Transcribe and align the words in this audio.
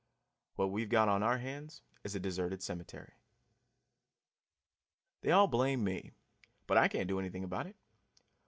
What 0.55 0.71
we've 0.71 0.89
got 0.89 1.09
on 1.09 1.21
our 1.21 1.37
hands 1.37 1.83
is 2.03 2.15
a 2.15 2.19
deserted 2.19 2.63
cemetery. 2.63 3.13
They 5.21 5.29
all 5.29 5.45
blame 5.45 5.83
me, 5.83 6.09
but 6.65 6.75
I 6.79 6.87
can't 6.87 7.07
do 7.07 7.19
anything 7.19 7.43
about 7.43 7.67
it. 7.67 7.75